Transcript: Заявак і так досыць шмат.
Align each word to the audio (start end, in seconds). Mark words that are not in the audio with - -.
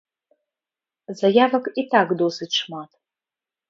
Заявак 1.21 1.65
і 1.83 1.87
так 1.95 2.07
досыць 2.25 2.53
шмат. 2.61 2.89